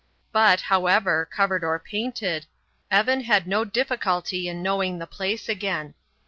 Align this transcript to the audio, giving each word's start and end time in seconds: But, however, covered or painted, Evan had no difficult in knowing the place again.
But, 0.31 0.61
however, 0.61 1.29
covered 1.31 1.63
or 1.63 1.77
painted, 1.77 2.47
Evan 2.89 3.21
had 3.21 3.45
no 3.45 3.63
difficult 3.63 4.33
in 4.33 4.63
knowing 4.63 4.97
the 4.97 5.05
place 5.05 5.47
again. 5.47 5.93